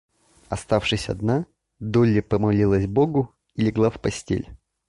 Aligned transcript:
Оставшись 0.49 1.09
одна, 1.09 1.45
Долли 1.79 2.21
помолилась 2.21 2.87
Богу 2.87 3.35
и 3.53 3.61
легла 3.61 3.91
в 3.91 4.01
постель. 4.01 4.49